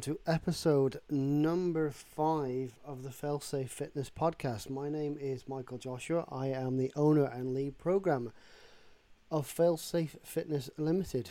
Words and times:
to 0.00 0.18
episode 0.26 0.98
number 1.10 1.90
five 1.90 2.72
of 2.86 3.02
the 3.02 3.10
Failsafe 3.10 3.68
Fitness 3.68 4.08
Podcast. 4.08 4.70
My 4.70 4.88
name 4.88 5.18
is 5.20 5.46
Michael 5.46 5.76
Joshua. 5.76 6.24
I 6.30 6.46
am 6.46 6.78
the 6.78 6.90
owner 6.96 7.26
and 7.26 7.52
lead 7.52 7.76
programmer 7.76 8.32
of 9.30 9.46
Failsafe 9.46 10.16
Fitness 10.24 10.70
Limited. 10.78 11.28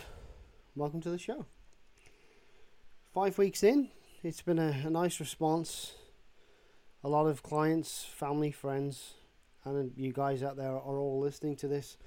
Welcome 0.75 1.01
to 1.01 1.09
the 1.09 1.17
show. 1.17 1.47
Five 3.11 3.39
weeks 3.39 3.63
in, 3.63 3.89
it's 4.21 4.43
been 4.43 4.59
a, 4.59 4.83
a 4.85 4.89
nice 4.91 5.19
response. 5.19 5.95
A 7.03 7.09
lot 7.09 7.25
of 7.25 7.41
clients, 7.41 8.05
family, 8.05 8.51
friends, 8.51 9.15
and 9.65 9.93
you 9.97 10.13
guys 10.13 10.43
out 10.43 10.57
there 10.57 10.73
are 10.73 10.99
all 10.99 11.19
listening 11.19 11.55
to 11.55 11.67
this. 11.67 11.97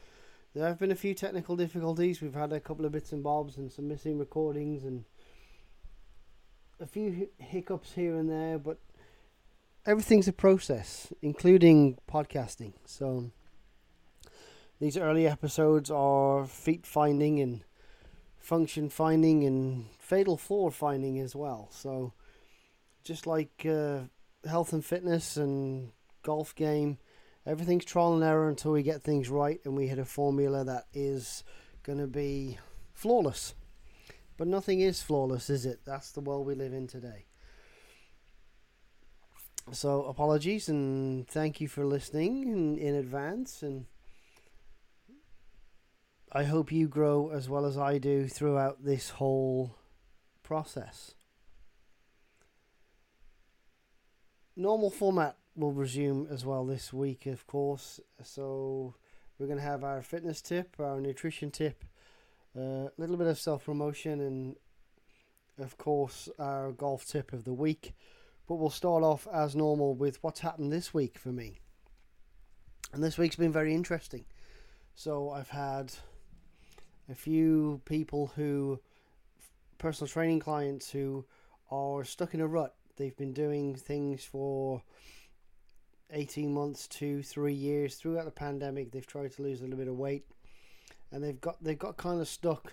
There 0.55 0.69
have 0.69 0.79
been 0.79 0.93
a 0.93 0.97
few 0.97 1.15
technical 1.15 1.57
difficulties. 1.57 2.21
We've 2.21 2.35
had 2.35 2.53
a 2.53 2.61
couple 2.61 2.85
of 2.85 2.93
bits 2.93 3.11
and 3.11 3.23
bobs 3.23 3.57
and 3.57 3.73
some 3.73 3.89
missing 3.89 4.17
recordings 4.17 4.85
and 4.85 5.05
a 6.83 6.87
few 6.87 7.29
hiccups 7.39 7.93
here 7.93 8.17
and 8.17 8.29
there, 8.29 8.59
but 8.59 8.79
everything's 9.87 10.27
a 10.27 10.33
process, 10.33 11.13
including 11.23 11.97
podcasting. 12.11 12.73
So 12.85 13.31
these 14.81 14.97
early 14.97 15.27
episodes 15.29 15.91
are 15.91 16.45
feet 16.45 16.85
finding 16.85 17.41
and 17.41 17.65
function 18.37 18.89
finding 18.89 19.45
and 19.45 19.87
fatal 20.01 20.37
flaw 20.37 20.71
finding 20.71 21.21
as 21.21 21.37
well. 21.37 21.69
So 21.71 22.13
just 23.05 23.29
like 23.29 23.65
uh, 23.65 24.01
health 24.45 24.73
and 24.73 24.85
fitness 24.85 25.37
and 25.37 25.93
golf 26.25 26.53
game, 26.57 26.99
everything's 27.47 27.85
trial 27.85 28.15
and 28.15 28.25
error 28.25 28.49
until 28.49 28.73
we 28.73 28.83
get 28.83 29.03
things 29.03 29.29
right 29.29 29.61
and 29.65 29.77
we 29.77 29.87
hit 29.87 30.01
a 30.01 30.05
formula 30.05 30.65
that 30.65 30.87
is 30.93 31.45
going 31.85 31.99
to 31.99 32.09
be 32.09 32.59
flawless. 32.93 33.55
But 34.43 34.49
nothing 34.49 34.81
is 34.81 35.01
flawless, 35.01 35.49
is 35.49 35.65
it? 35.65 35.83
That's 35.85 36.11
the 36.11 36.21
world 36.21 36.49
we 36.49 36.57
live 36.57 36.73
in 36.73 36.89
today. 36.89 37.27
So 39.71 40.03
apologies 40.07 40.69
and 40.69 41.29
thank 41.29 41.61
you 41.61 41.69
for 41.69 41.85
listening 41.85 42.43
in, 42.49 42.77
in 42.77 42.97
advance 42.97 43.63
and 43.63 43.87
I 46.33 46.43
hope 46.43 46.73
you 46.73 46.89
grow 46.89 47.31
as 47.31 47.49
well 47.49 47.65
as 47.65 47.79
I 47.79 47.99
do 47.99 48.27
throughout 48.27 48.85
this 48.85 49.11
whole 49.11 49.77
process. 50.43 51.15
Normal 54.57 54.91
format 54.91 55.37
will 55.55 55.71
resume 55.71 56.27
as 56.29 56.45
well 56.45 56.67
this 56.67 56.93
week, 56.93 57.27
of 57.27 57.47
course. 57.47 58.01
So 58.25 58.97
we're 59.39 59.47
going 59.47 59.61
to 59.61 59.65
have 59.65 59.85
our 59.85 60.03
fitness 60.03 60.43
tip, 60.43 60.81
our 60.81 61.01
nutrition 61.01 61.53
tip, 61.53 61.85
a 62.57 62.91
little 62.99 63.17
bit 63.17 63.27
of 63.27 63.39
self 63.39 63.65
promotion, 63.65 64.21
and 64.21 64.57
of 65.59 65.79
course, 65.79 66.29
our 66.39 66.73
golf 66.73 67.07
tip 67.07 67.33
of 67.33 67.45
the 67.45 67.53
week. 67.53 67.95
But 68.49 68.57
we'll 68.57 68.71
start 68.71 69.03
off 69.03 69.27
as 69.33 69.55
normal 69.55 69.95
with 69.95 70.23
what's 70.23 70.41
happened 70.41 70.73
this 70.73 70.93
week 70.93 71.17
for 71.19 71.31
me. 71.31 71.61
And 72.93 73.03
this 73.03 73.17
week's 73.17 73.37
been 73.37 73.53
very 73.53 73.75
interesting. 73.75 74.25
So 74.95 75.31
I've 75.31 75.49
had 75.49 75.93
a 77.09 77.15
few 77.15 77.81
people 77.85 78.33
who, 78.37 78.81
personal 79.79 80.09
training 80.09 80.41
clients 80.41 80.91
who 80.91 81.25
are 81.71 82.05
stuck 82.05 82.35
in 82.35 82.41
a 82.41 82.47
rut. 82.47 82.75
They've 82.97 83.17
been 83.17 83.33
doing 83.33 83.75
things 83.75 84.25
for 84.25 84.83
18 86.11 86.53
months, 86.53 86.87
two, 86.87 87.23
three 87.23 87.55
years 87.55 87.95
throughout 87.95 88.27
the 88.27 88.31
pandemic. 88.31 88.91
They've 88.91 89.07
tried 89.07 89.33
to 89.33 89.43
lose 89.43 89.61
a 89.61 89.65
little 89.65 89.79
bit 89.79 89.89
of 89.89 89.97
weight 89.97 90.27
and 91.13 91.23
they've 91.23 91.41
got 91.41 91.63
they've 91.63 91.79
got 91.79 91.97
kind 91.97 92.21
of 92.21 92.27
stuck. 92.27 92.73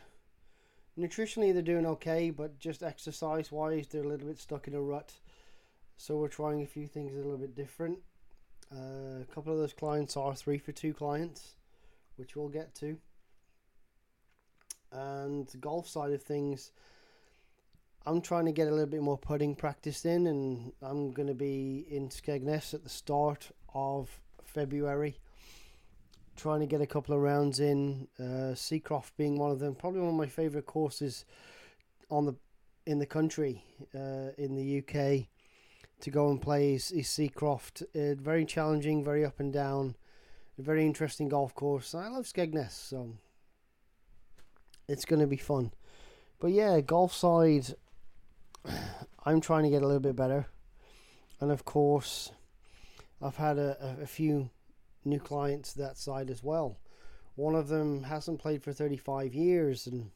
Nutritionally, 0.98 1.54
they're 1.54 1.62
doing 1.62 1.86
okay, 1.86 2.30
but 2.30 2.60
just 2.60 2.84
exercise 2.84 3.52
wise, 3.52 3.88
they're 3.88 4.04
a 4.04 4.08
little 4.08 4.28
bit 4.28 4.40
stuck 4.40 4.68
in 4.68 4.74
a 4.74 4.82
rut. 4.82 5.14
So 5.98 6.18
we're 6.18 6.30
trying 6.30 6.62
a 6.62 6.66
few 6.66 6.88
things 6.88 7.14
a 7.14 7.18
little 7.18 7.38
bit 7.38 7.56
different. 7.56 8.00
Uh, 8.74 9.22
a 9.22 9.28
couple 9.34 9.54
of 9.54 9.60
those 9.60 9.74
clients 9.74 10.16
are 10.18 10.36
three 10.36 10.58
for 10.58 10.72
two 10.72 10.94
clients, 10.94 11.56
which 12.16 12.36
we'll 12.36 12.50
get 12.50 12.74
to. 12.76 12.98
And 14.92 15.50
golf 15.60 15.88
side 15.88 16.12
of 16.12 16.22
things, 16.22 16.72
I'm 18.06 18.22
trying 18.22 18.46
to 18.46 18.52
get 18.52 18.68
a 18.68 18.72
little 18.72 18.86
bit 18.88 19.02
more 19.02 19.18
putting 19.18 19.56
practice 19.56 20.06
in, 20.06 20.28
and 20.28 20.72
I'm 20.82 21.12
going 21.12 21.28
to 21.28 21.34
be 21.34 21.86
in 21.90 22.10
Skegness 22.10 22.74
at 22.74 22.84
the 22.84 22.90
start 22.90 23.52
of 23.74 24.10
February 24.44 25.20
trying 26.40 26.62
to 26.62 26.66
get 26.66 26.82
a 26.82 26.88
couple 26.88 27.14
of 27.14 27.22
rounds 27.22 27.60
in. 27.60 28.08
Uh, 28.20 28.56
Seacroft 28.56 29.12
being 29.18 29.38
one 29.38 29.52
of 29.52 29.60
them, 29.60 29.76
probably 29.76 30.00
one 30.00 30.10
of 30.10 30.16
my 30.16 30.28
favourite 30.28 30.66
courses 30.66 31.26
on 32.10 32.26
the 32.26 32.36
in 32.86 32.98
the 32.98 33.06
country 33.06 33.64
uh, 33.94 34.32
in 34.38 34.56
the 34.56 34.80
UK 34.80 35.28
to 36.02 36.10
go 36.10 36.30
and 36.30 36.42
play 36.42 36.74
is, 36.74 36.92
is 36.92 37.08
Seacroft. 37.08 37.84
Uh, 37.94 38.16
very 38.16 38.46
challenging, 38.46 39.04
very 39.04 39.26
up 39.26 39.40
and 39.40 39.52
down, 39.52 39.96
a 40.58 40.62
very 40.62 40.86
interesting 40.86 41.28
golf 41.28 41.54
course. 41.54 41.94
I 41.94 42.08
love 42.08 42.26
Skegness, 42.26 42.72
so 42.72 43.10
it's 44.88 45.06
going 45.06 45.20
to 45.20 45.28
be 45.28 45.38
fun. 45.38 45.72
But 46.40 46.52
yeah, 46.52 46.80
golf 46.80 47.14
side, 47.14 47.76
I'm 49.26 49.42
trying 49.42 49.64
to 49.64 49.70
get 49.70 49.84
a 49.84 49.86
little 49.86 50.00
bit 50.00 50.16
better, 50.16 50.48
and 51.42 51.52
of 51.52 51.66
course, 51.66 52.32
I've 53.22 53.36
had 53.36 53.58
a, 53.58 53.98
a, 54.00 54.04
a 54.04 54.08
few 54.08 54.50
new 55.06 55.20
clients 55.20 55.74
that 55.74 55.98
side 55.98 56.30
as 56.30 56.44
well. 56.44 56.78
One 57.36 57.56
of 57.56 57.70
them 57.70 58.04
hasn't 58.04 58.40
played 58.40 58.64
for 58.64 58.74
35 58.74 59.34
years, 59.34 59.88
and 59.88 60.12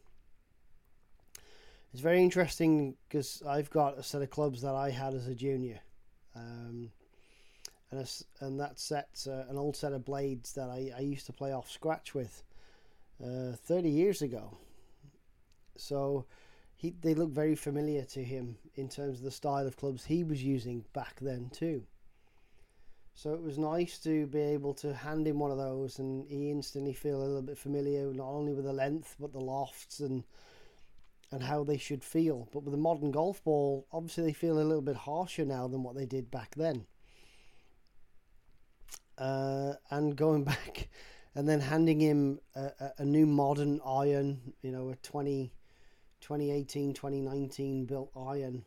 it's 1.94 2.02
very 2.02 2.22
interesting 2.22 2.96
because 3.08 3.42
I've 3.48 3.70
got 3.70 3.98
a 3.98 4.04
set 4.04 4.22
of 4.22 4.30
clubs 4.30 4.62
that 4.62 4.76
I 4.76 4.90
had 4.90 5.14
as 5.14 5.28
a 5.28 5.36
junior, 5.36 5.80
um, 6.36 6.92
and 7.92 8.00
a, 8.02 8.44
and 8.44 8.60
that 8.60 8.80
set's 8.80 9.28
uh, 9.28 9.46
an 9.50 9.58
old 9.58 9.78
set 9.78 9.94
of 9.94 10.04
blades 10.04 10.54
that 10.54 10.70
I, 10.70 10.92
I 10.98 11.02
used 11.02 11.26
to 11.28 11.34
play 11.34 11.54
off 11.54 11.70
scratch 11.72 12.14
with 12.14 12.44
uh, 13.24 13.54
30 13.54 13.90
years 13.90 14.22
ago. 14.22 14.58
So 15.78 16.26
he 16.76 16.94
they 17.02 17.14
look 17.14 17.30
very 17.30 17.56
familiar 17.56 18.04
to 18.04 18.24
him 18.24 18.58
in 18.76 18.90
terms 18.90 19.20
of 19.20 19.24
the 19.24 19.32
style 19.32 19.66
of 19.66 19.78
clubs 19.78 20.06
he 20.06 20.24
was 20.24 20.44
using 20.44 20.84
back 20.94 21.20
then 21.22 21.50
too. 21.50 21.84
So 23.16 23.34
it 23.34 23.42
was 23.42 23.58
nice 23.58 24.00
to 24.00 24.26
be 24.28 24.40
able 24.40 24.74
to 24.76 24.94
hand 24.94 25.28
him 25.28 25.40
one 25.40 25.52
of 25.52 25.58
those 25.58 26.00
and 26.00 26.28
he 26.28 26.50
instantly 26.50 26.94
feel 26.94 27.18
a 27.18 27.26
little 27.26 27.42
bit 27.42 27.58
familiar 27.58 28.12
not 28.12 28.28
only 28.28 28.54
with 28.54 28.66
the 28.66 28.74
length 28.74 29.16
but 29.20 29.32
the 29.32 29.40
lofts 29.40 30.00
and 30.00 30.24
and 31.32 31.42
how 31.42 31.64
they 31.64 31.78
should 31.78 32.04
feel. 32.04 32.48
But 32.54 32.64
with 32.64 32.76
a 32.76 32.78
modern 32.78 33.12
golf 33.12 33.44
ball, 33.44 33.88
obviously 33.92 34.26
they 34.26 34.34
feel 34.34 34.60
a 34.60 34.62
little 34.62 34.84
bit 34.84 34.96
harsher 34.96 35.46
now 35.46 35.68
than 35.68 35.82
what 35.82 35.96
they 35.96 36.06
did 36.06 36.30
back 36.30 36.54
then. 36.56 36.86
Uh, 39.18 39.74
and 39.90 40.16
going 40.16 40.44
back 40.54 40.90
and 41.34 41.50
then 41.50 41.60
handing 41.60 42.00
him 42.00 42.40
a, 42.56 42.92
a, 43.00 43.06
new 43.06 43.26
modern 43.26 43.82
iron, 43.84 44.54
you 44.62 44.72
know, 44.72 44.90
a 44.90 44.96
20, 44.98 45.52
2018, 46.22 46.94
2019 46.94 47.86
built 47.86 48.12
iron 48.16 48.64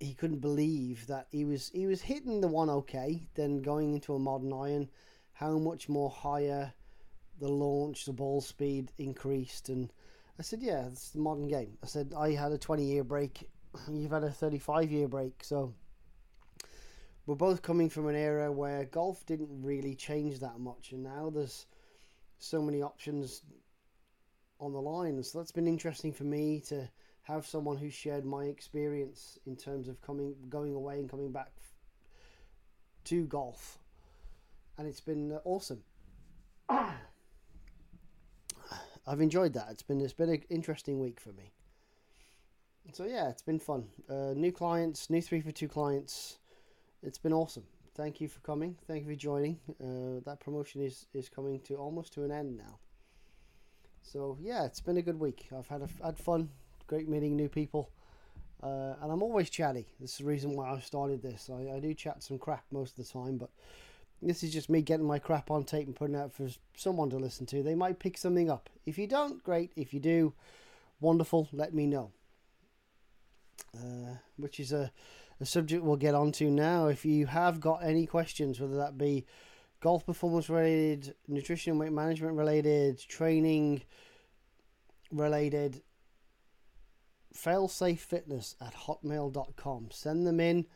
he 0.00 0.14
couldn't 0.14 0.40
believe 0.40 1.06
that 1.06 1.26
he 1.30 1.44
was 1.44 1.70
he 1.74 1.86
was 1.86 2.02
hitting 2.02 2.40
the 2.40 2.48
one 2.48 2.68
okay, 2.68 3.26
then 3.34 3.62
going 3.62 3.94
into 3.94 4.14
a 4.14 4.18
modern 4.18 4.52
iron, 4.52 4.88
how 5.32 5.58
much 5.58 5.88
more 5.88 6.10
higher 6.10 6.72
the 7.38 7.48
launch, 7.48 8.04
the 8.04 8.12
ball 8.12 8.40
speed 8.40 8.92
increased, 8.98 9.68
and 9.68 9.92
I 10.38 10.42
said, 10.42 10.62
yeah, 10.62 10.86
it's 10.86 11.10
the 11.10 11.20
modern 11.20 11.48
game. 11.48 11.78
I 11.82 11.86
said 11.86 12.12
I 12.16 12.32
had 12.32 12.52
a 12.52 12.58
twenty 12.58 12.84
year 12.84 13.04
break, 13.04 13.48
you've 13.90 14.12
had 14.12 14.24
a 14.24 14.30
thirty 14.30 14.58
five 14.58 14.90
year 14.90 15.08
break, 15.08 15.42
so 15.42 15.72
we're 17.26 17.34
both 17.34 17.62
coming 17.62 17.88
from 17.88 18.06
an 18.06 18.16
era 18.16 18.52
where 18.52 18.84
golf 18.84 19.24
didn't 19.26 19.48
really 19.50 19.94
change 19.94 20.40
that 20.40 20.58
much, 20.60 20.92
and 20.92 21.02
now 21.02 21.30
there's 21.30 21.66
so 22.38 22.60
many 22.62 22.82
options 22.82 23.42
on 24.60 24.72
the 24.72 24.80
line. 24.80 25.22
So 25.22 25.38
that's 25.38 25.52
been 25.52 25.66
interesting 25.66 26.12
for 26.12 26.24
me 26.24 26.60
to 26.68 26.88
have 27.26 27.46
someone 27.46 27.76
who 27.76 27.90
shared 27.90 28.24
my 28.24 28.44
experience 28.44 29.38
in 29.46 29.56
terms 29.56 29.88
of 29.88 30.00
coming, 30.00 30.34
going 30.48 30.74
away 30.74 31.00
and 31.00 31.10
coming 31.10 31.32
back 31.32 31.50
to 33.04 33.24
golf, 33.24 33.78
and 34.78 34.86
it's 34.86 35.00
been 35.00 35.32
uh, 35.32 35.38
awesome. 35.44 35.82
I've 39.08 39.20
enjoyed 39.20 39.54
that. 39.54 39.66
It's 39.70 39.82
been 39.82 40.00
it's 40.00 40.12
been 40.12 40.30
an 40.30 40.42
interesting 40.50 41.00
week 41.00 41.18
for 41.20 41.32
me. 41.32 41.52
So 42.92 43.04
yeah, 43.04 43.28
it's 43.28 43.42
been 43.42 43.58
fun. 43.58 43.86
Uh, 44.08 44.32
new 44.34 44.52
clients, 44.52 45.10
new 45.10 45.20
three 45.20 45.40
for 45.40 45.50
two 45.50 45.68
clients. 45.68 46.38
It's 47.02 47.18
been 47.18 47.32
awesome. 47.32 47.64
Thank 47.96 48.20
you 48.20 48.28
for 48.28 48.38
coming. 48.40 48.76
Thank 48.86 49.04
you 49.04 49.10
for 49.14 49.16
joining. 49.18 49.58
Uh, 49.80 50.20
that 50.24 50.38
promotion 50.38 50.80
is 50.80 51.06
is 51.12 51.28
coming 51.28 51.58
to 51.62 51.74
almost 51.74 52.12
to 52.14 52.24
an 52.24 52.30
end 52.30 52.56
now. 52.56 52.78
So 54.02 54.38
yeah, 54.40 54.64
it's 54.64 54.80
been 54.80 54.96
a 54.96 55.02
good 55.02 55.18
week. 55.18 55.48
I've 55.56 55.66
had 55.66 55.82
a, 55.82 55.88
had 56.04 56.18
fun, 56.18 56.50
great 56.86 57.08
meeting 57.08 57.36
new 57.36 57.48
people. 57.48 57.90
Uh, 58.62 58.94
and 59.02 59.12
I'm 59.12 59.22
always 59.22 59.50
chatty. 59.50 59.86
This 60.00 60.12
is 60.12 60.18
the 60.18 60.24
reason 60.24 60.56
why 60.56 60.72
I 60.72 60.80
started 60.80 61.22
this. 61.22 61.50
I, 61.52 61.76
I 61.76 61.80
do 61.80 61.92
chat 61.94 62.22
some 62.22 62.38
crap 62.38 62.64
most 62.70 62.98
of 62.98 63.06
the 63.06 63.12
time, 63.12 63.36
but 63.36 63.50
this 64.22 64.42
is 64.42 64.52
just 64.52 64.70
me 64.70 64.80
getting 64.80 65.06
my 65.06 65.18
crap 65.18 65.50
on 65.50 65.64
tape 65.64 65.86
and 65.86 65.94
putting 65.94 66.16
out 66.16 66.32
for 66.32 66.48
someone 66.74 67.10
to 67.10 67.16
listen 67.16 67.46
to. 67.46 67.62
They 67.62 67.74
might 67.74 67.98
pick 67.98 68.16
something 68.16 68.50
up. 68.50 68.70
If 68.86 68.98
you 68.98 69.06
don't, 69.06 69.42
great. 69.44 69.72
If 69.76 69.92
you 69.92 70.00
do, 70.00 70.32
wonderful. 71.00 71.48
Let 71.52 71.74
me 71.74 71.86
know. 71.86 72.12
Uh, 73.74 74.16
which 74.36 74.58
is 74.58 74.72
a, 74.72 74.90
a 75.40 75.46
subject 75.46 75.84
we'll 75.84 75.96
get 75.96 76.14
onto 76.14 76.48
now. 76.48 76.86
If 76.86 77.04
you 77.04 77.26
have 77.26 77.60
got 77.60 77.84
any 77.84 78.06
questions, 78.06 78.58
whether 78.58 78.76
that 78.78 78.96
be 78.96 79.26
golf 79.80 80.06
performance 80.06 80.48
related, 80.48 81.14
nutrition 81.28 81.72
and 81.72 81.80
weight 81.80 81.92
management 81.92 82.36
related, 82.36 82.98
training 82.98 83.82
related, 85.12 85.82
failsafefitness 87.36 88.54
at 88.60 88.74
hotmail.com. 88.74 89.88
Send 89.90 90.26
them 90.26 90.40
in. 90.40 90.66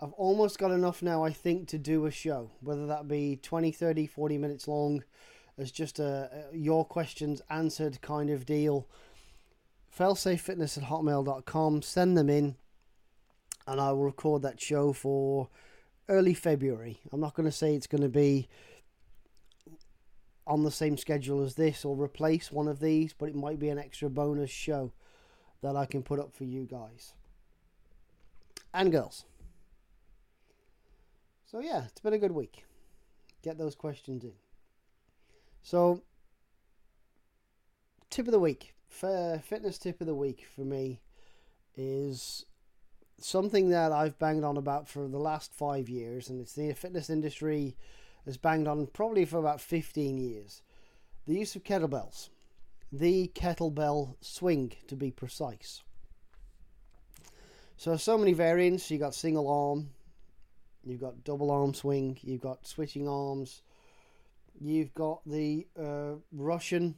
I've 0.00 0.12
almost 0.12 0.58
got 0.58 0.72
enough 0.72 1.02
now, 1.02 1.24
I 1.24 1.30
think, 1.30 1.68
to 1.68 1.78
do 1.78 2.06
a 2.06 2.10
show, 2.10 2.50
whether 2.60 2.86
that 2.86 3.06
be 3.06 3.38
20, 3.42 3.70
30, 3.70 4.06
40 4.06 4.38
minutes 4.38 4.66
long, 4.66 5.04
as 5.56 5.70
just 5.70 6.00
a, 6.00 6.48
a 6.52 6.56
your 6.56 6.84
questions 6.84 7.40
answered 7.48 8.00
kind 8.00 8.30
of 8.30 8.44
deal. 8.44 8.88
Failsafefitness 9.96 10.76
at 10.76 10.84
hotmail.com. 10.84 11.82
Send 11.82 12.16
them 12.16 12.28
in, 12.28 12.56
and 13.66 13.80
I 13.80 13.92
will 13.92 14.04
record 14.04 14.42
that 14.42 14.60
show 14.60 14.92
for 14.92 15.48
early 16.08 16.34
February. 16.34 16.98
I'm 17.12 17.20
not 17.20 17.34
going 17.34 17.48
to 17.48 17.52
say 17.52 17.74
it's 17.74 17.86
going 17.86 18.02
to 18.02 18.08
be 18.08 18.48
on 20.46 20.64
the 20.64 20.70
same 20.70 20.96
schedule 20.96 21.42
as 21.42 21.54
this 21.54 21.84
or 21.84 21.96
replace 21.96 22.50
one 22.50 22.68
of 22.68 22.80
these, 22.80 23.12
but 23.12 23.28
it 23.28 23.36
might 23.36 23.58
be 23.58 23.68
an 23.68 23.78
extra 23.78 24.10
bonus 24.10 24.50
show 24.50 24.92
that 25.64 25.76
I 25.76 25.86
can 25.86 26.02
put 26.02 26.20
up 26.20 26.34
for 26.34 26.44
you 26.44 26.66
guys 26.66 27.14
and 28.74 28.92
girls. 28.92 29.24
So, 31.50 31.60
yeah, 31.60 31.84
it's 31.86 32.02
been 32.02 32.12
a 32.12 32.18
good 32.18 32.32
week. 32.32 32.64
Get 33.42 33.56
those 33.56 33.74
questions 33.74 34.24
in. 34.24 34.34
So, 35.62 36.02
tip 38.10 38.26
of 38.26 38.32
the 38.32 38.38
week, 38.38 38.74
uh, 39.02 39.38
fitness 39.38 39.78
tip 39.78 40.02
of 40.02 40.06
the 40.06 40.14
week 40.14 40.44
for 40.54 40.60
me 40.60 41.00
is 41.74 42.44
something 43.18 43.70
that 43.70 43.90
I've 43.90 44.18
banged 44.18 44.44
on 44.44 44.58
about 44.58 44.86
for 44.86 45.08
the 45.08 45.18
last 45.18 45.54
five 45.54 45.88
years, 45.88 46.28
and 46.28 46.42
it's 46.42 46.52
the 46.52 46.74
fitness 46.74 47.08
industry 47.08 47.74
has 48.26 48.36
banged 48.36 48.68
on 48.68 48.86
probably 48.88 49.24
for 49.24 49.38
about 49.38 49.62
15 49.62 50.18
years. 50.18 50.60
The 51.26 51.34
use 51.34 51.56
of 51.56 51.64
kettlebells 51.64 52.28
the 52.98 53.28
kettlebell 53.34 54.14
swing 54.20 54.72
to 54.86 54.94
be 54.94 55.10
precise. 55.10 55.82
So, 57.76 57.96
so 57.96 58.16
many 58.16 58.32
variants. 58.32 58.88
You've 58.88 59.00
got 59.00 59.16
single 59.16 59.48
arm, 59.48 59.90
you've 60.84 61.00
got 61.00 61.24
double 61.24 61.50
arm 61.50 61.74
swing, 61.74 62.18
you've 62.22 62.40
got 62.40 62.66
switching 62.66 63.08
arms, 63.08 63.62
you've 64.60 64.94
got 64.94 65.22
the 65.26 65.66
uh, 65.76 66.12
Russian 66.30 66.94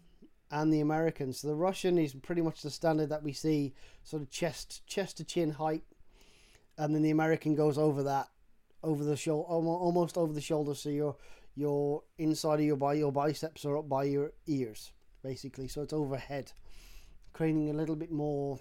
and 0.50 0.70
the 0.70 0.81
American. 0.81 1.32
So 1.32 1.48
the 1.48 1.54
Russian 1.54 1.96
is 1.96 2.12
pretty 2.12 2.43
much 2.43 2.60
the 2.60 2.70
standard 2.70 3.08
that 3.08 3.22
we 3.22 3.32
see, 3.32 3.72
sort 4.04 4.22
of 4.22 4.31
chest 4.31 4.87
chest 4.87 5.16
to 5.16 5.25
chin 5.25 5.52
height, 5.52 5.84
and 6.76 6.94
then 6.94 7.02
the 7.02 7.10
American 7.10 7.54
goes 7.54 7.78
over 7.78 8.02
that, 8.02 8.28
over 8.82 9.02
the 9.02 9.16
shoulder, 9.16 9.48
almost 9.48 10.19
over 10.19 10.34
the 10.34 10.43
shoulder. 10.43 10.75
So 10.75 10.90
your 10.90 11.16
your 11.54 12.02
inside 12.19 12.60
of 12.60 12.66
your 12.66 12.76
body, 12.76 12.98
your 12.98 13.12
biceps 13.12 13.64
are 13.64 13.78
up 13.78 13.88
by 13.88 14.04
your 14.04 14.32
ears 14.46 14.93
basically. 15.26 15.67
So 15.67 15.82
it's 15.82 15.93
overhead, 15.93 16.52
creating 17.32 17.69
a 17.69 17.73
little 17.73 17.96
bit 17.96 18.12
more 18.12 18.61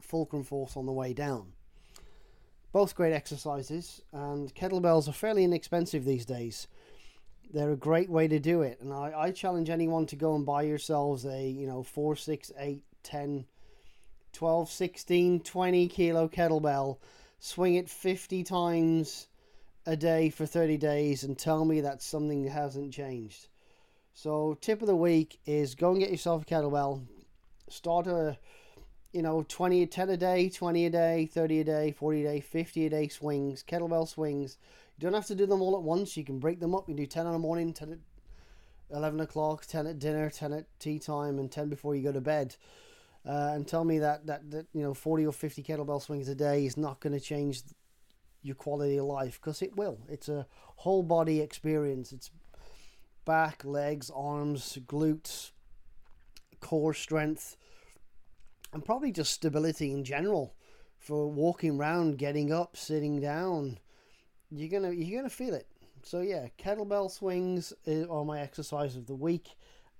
fulcrum 0.00 0.44
force 0.44 0.76
on 0.76 0.86
the 0.86 0.92
way 0.92 1.12
down. 1.12 1.52
Both 2.72 2.94
great 2.94 3.12
exercises, 3.12 4.00
and 4.12 4.54
kettlebells 4.54 5.08
are 5.08 5.12
fairly 5.12 5.44
inexpensive 5.44 6.04
these 6.04 6.24
days. 6.24 6.68
They're 7.52 7.72
a 7.72 7.76
great 7.76 8.08
way 8.08 8.28
to 8.28 8.38
do 8.38 8.62
it, 8.62 8.80
and 8.80 8.92
I, 8.92 9.12
I 9.16 9.30
challenge 9.30 9.70
anyone 9.70 10.06
to 10.06 10.16
go 10.16 10.34
and 10.36 10.46
buy 10.46 10.62
yourselves 10.62 11.24
a 11.24 11.48
you 11.48 11.66
know 11.66 11.82
4, 11.82 12.16
6, 12.16 12.52
8, 12.56 12.82
10, 13.02 13.44
12, 14.32 14.70
16, 14.70 15.40
20 15.40 15.88
kilo 15.88 16.28
kettlebell, 16.28 16.98
swing 17.38 17.74
it 17.74 17.88
50 17.88 18.42
times 18.44 19.28
a 19.86 19.96
day 19.96 20.30
for 20.30 20.46
30 20.46 20.76
days, 20.76 21.24
and 21.24 21.38
tell 21.38 21.64
me 21.64 21.80
that 21.80 22.02
something 22.02 22.46
hasn't 22.46 22.92
changed. 22.92 23.48
So 24.14 24.56
tip 24.60 24.80
of 24.80 24.86
the 24.86 24.96
week 24.96 25.40
is 25.44 25.74
go 25.74 25.90
and 25.90 25.98
get 25.98 26.10
yourself 26.10 26.42
a 26.42 26.44
kettlebell. 26.46 27.04
Start 27.68 28.06
a 28.06 28.38
you 29.12 29.22
know 29.22 29.44
20 29.48 29.86
10 29.86 30.10
a 30.10 30.16
day, 30.16 30.48
20 30.48 30.86
a 30.86 30.90
day, 30.90 31.26
30 31.26 31.60
a 31.60 31.64
day, 31.64 31.90
40 31.90 32.24
a 32.24 32.28
day, 32.30 32.40
50 32.40 32.86
a 32.86 32.90
day 32.90 33.08
swings, 33.08 33.64
kettlebell 33.64 34.08
swings. 34.08 34.56
You 34.96 35.02
don't 35.02 35.14
have 35.14 35.26
to 35.26 35.34
do 35.34 35.46
them 35.46 35.60
all 35.60 35.76
at 35.76 35.82
once. 35.82 36.16
You 36.16 36.24
can 36.24 36.38
break 36.38 36.60
them 36.60 36.76
up. 36.76 36.88
You 36.88 36.94
do 36.94 37.06
10 37.06 37.26
in 37.26 37.32
the 37.32 37.38
morning, 37.38 37.72
10 37.72 37.92
at 37.92 37.98
11 38.96 39.18
o'clock, 39.18 39.66
10 39.66 39.88
at 39.88 39.98
dinner, 39.98 40.30
10 40.30 40.52
at 40.52 40.66
tea 40.78 41.00
time, 41.00 41.40
and 41.40 41.50
10 41.50 41.68
before 41.68 41.96
you 41.96 42.02
go 42.02 42.12
to 42.12 42.20
bed. 42.20 42.54
Uh, 43.26 43.52
and 43.54 43.66
tell 43.66 43.84
me 43.84 43.98
that, 43.98 44.26
that, 44.26 44.48
that, 44.52 44.66
you 44.72 44.82
know, 44.82 44.94
40 44.94 45.26
or 45.26 45.32
50 45.32 45.62
kettlebell 45.64 46.00
swings 46.00 46.28
a 46.28 46.34
day 46.34 46.64
is 46.64 46.76
not 46.76 47.00
going 47.00 47.14
to 47.14 47.20
change 47.20 47.62
your 48.42 48.54
quality 48.54 48.98
of 48.98 49.06
life 49.06 49.40
because 49.40 49.62
it 49.62 49.74
will. 49.76 49.98
It's 50.08 50.28
a 50.28 50.46
whole 50.76 51.02
body 51.02 51.40
experience. 51.40 52.12
It's 52.12 52.30
back, 53.24 53.64
legs, 53.64 54.10
arms, 54.14 54.78
glutes, 54.86 55.50
core 56.60 56.94
strength, 56.94 57.56
and 58.72 58.84
probably 58.84 59.12
just 59.12 59.32
stability 59.32 59.92
in 59.92 60.04
general 60.04 60.54
for 60.98 61.30
walking 61.30 61.78
around, 61.78 62.18
getting 62.18 62.52
up, 62.52 62.76
sitting 62.76 63.20
down. 63.20 63.78
You're 64.50 64.70
gonna 64.70 64.92
you're 64.92 65.20
gonna 65.20 65.30
feel 65.30 65.54
it. 65.54 65.66
So 66.02 66.20
yeah, 66.20 66.48
kettlebell 66.58 67.10
swings 67.10 67.72
eh, 67.86 68.04
are 68.08 68.24
my 68.24 68.40
exercise 68.40 68.96
of 68.96 69.06
the 69.06 69.14
week, 69.14 69.50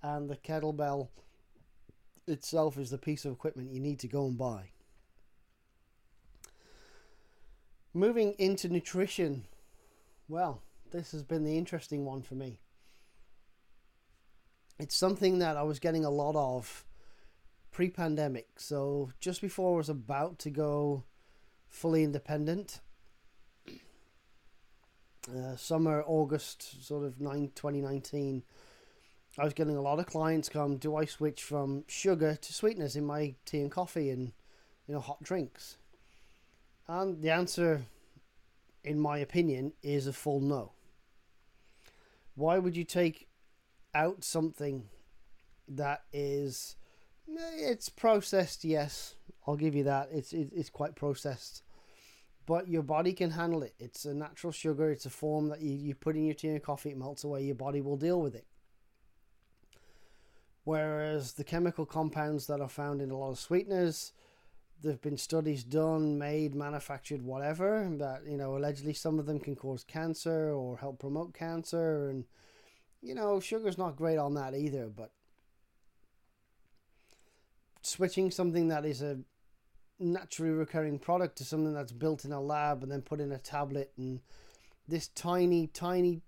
and 0.02 0.28
the 0.28 0.36
kettlebell 0.36 1.08
itself 2.26 2.78
is 2.78 2.90
the 2.90 2.98
piece 2.98 3.24
of 3.24 3.32
equipment 3.32 3.70
you 3.70 3.80
need 3.80 3.98
to 4.00 4.08
go 4.08 4.26
and 4.26 4.38
buy. 4.38 4.70
Moving 7.92 8.32
into 8.38 8.68
nutrition, 8.68 9.44
well, 10.28 10.62
this 10.90 11.12
has 11.12 11.22
been 11.22 11.44
the 11.44 11.56
interesting 11.56 12.04
one 12.04 12.22
for 12.22 12.34
me 12.34 12.58
it's 14.78 14.96
something 14.96 15.38
that 15.38 15.56
I 15.56 15.62
was 15.62 15.78
getting 15.78 16.04
a 16.04 16.10
lot 16.10 16.36
of 16.36 16.84
pre 17.70 17.90
pandemic. 17.90 18.48
So 18.56 19.10
just 19.20 19.40
before 19.40 19.74
I 19.74 19.76
was 19.76 19.88
about 19.88 20.38
to 20.40 20.50
go 20.50 21.04
fully 21.68 22.04
independent, 22.04 22.80
uh, 25.28 25.56
summer, 25.56 26.02
August, 26.06 26.86
sort 26.86 27.04
of 27.04 27.20
9, 27.20 27.52
2019, 27.54 28.42
I 29.38 29.44
was 29.44 29.54
getting 29.54 29.76
a 29.76 29.82
lot 29.82 29.98
of 29.98 30.06
clients 30.06 30.48
come, 30.48 30.76
do 30.76 30.96
I 30.96 31.06
switch 31.06 31.42
from 31.42 31.84
sugar 31.88 32.36
to 32.36 32.52
sweeteners 32.52 32.94
in 32.94 33.04
my 33.04 33.34
tea 33.44 33.60
and 33.60 33.70
coffee 33.70 34.10
and, 34.10 34.32
you 34.86 34.94
know, 34.94 35.00
hot 35.00 35.22
drinks? 35.22 35.76
And 36.86 37.20
the 37.20 37.30
answer, 37.30 37.86
in 38.84 39.00
my 39.00 39.18
opinion, 39.18 39.72
is 39.82 40.06
a 40.06 40.12
full 40.12 40.40
no. 40.40 40.72
Why 42.36 42.58
would 42.58 42.76
you 42.76 42.84
take 42.84 43.28
out 43.94 44.24
something 44.24 44.84
that 45.68 46.02
is 46.12 46.76
eh, 47.30 47.70
it's 47.70 47.88
processed 47.88 48.64
yes 48.64 49.14
i'll 49.46 49.56
give 49.56 49.74
you 49.74 49.84
that. 49.84 50.08
It's 50.12 50.32
it's 50.32 50.70
quite 50.70 50.94
processed. 50.94 51.62
But 52.46 52.68
your 52.68 52.82
body 52.82 53.14
can 53.14 53.30
handle 53.30 53.62
it. 53.62 53.74
It's 53.78 54.04
a 54.04 54.12
natural 54.12 54.52
sugar. 54.52 54.90
It's 54.90 55.06
a 55.06 55.10
form 55.10 55.48
that 55.48 55.62
you, 55.62 55.72
you 55.72 55.94
put 55.94 56.14
in 56.14 56.26
your 56.26 56.34
tea 56.34 56.48
and 56.48 56.62
coffee. 56.62 56.90
It 56.90 56.98
melts 56.98 57.24
away. 57.24 57.42
Your 57.42 57.54
body 57.54 57.80
will 57.80 57.96
deal 57.96 58.20
with 58.20 58.34
it. 58.34 58.44
Whereas 60.64 61.32
the 61.32 61.44
chemical 61.44 61.86
compounds 61.86 62.46
that 62.48 62.60
are 62.60 62.68
found 62.68 63.00
in 63.00 63.10
a 63.10 63.16
lot 63.16 63.30
of 63.30 63.38
sweeteners 63.38 64.12
there've 64.82 65.00
been 65.00 65.16
studies 65.16 65.64
done 65.64 66.18
made 66.18 66.54
manufactured 66.54 67.22
whatever 67.22 67.88
that 67.96 68.20
you 68.26 68.36
know 68.36 68.56
allegedly 68.56 68.92
some 68.92 69.18
of 69.18 69.24
them 69.24 69.38
can 69.38 69.56
cause 69.56 69.82
cancer 69.84 70.52
or 70.52 70.76
help 70.76 70.98
promote 70.98 71.32
cancer 71.32 72.10
and 72.10 72.24
you 73.04 73.14
know, 73.14 73.38
sugar's 73.38 73.76
not 73.76 73.96
great 73.96 74.16
on 74.16 74.34
that 74.34 74.54
either, 74.54 74.88
but 74.88 75.12
switching 77.82 78.30
something 78.30 78.68
that 78.68 78.86
is 78.86 79.02
a 79.02 79.18
naturally 79.98 80.50
recurring 80.50 80.98
product 80.98 81.36
to 81.36 81.44
something 81.44 81.74
that's 81.74 81.92
built 81.92 82.24
in 82.24 82.32
a 82.32 82.40
lab 82.40 82.82
and 82.82 82.90
then 82.90 83.02
put 83.02 83.20
in 83.20 83.30
a 83.30 83.38
tablet 83.38 83.92
and 83.98 84.20
this 84.88 85.08
tiny, 85.08 85.66
tiny, 85.66 86.22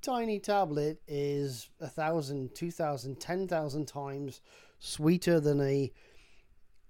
tiny 0.00 0.38
tablet 0.38 1.00
is 1.06 1.68
a 1.80 1.88
thousand, 1.88 2.54
two 2.54 2.70
thousand, 2.70 3.20
ten 3.20 3.46
thousand 3.46 3.86
times 3.86 4.40
sweeter 4.78 5.38
than 5.38 5.60
a 5.60 5.92